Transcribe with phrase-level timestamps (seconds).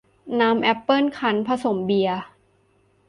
[0.39, 2.19] น้ำแอปเปิ้ลคั้น ผสมเบียร์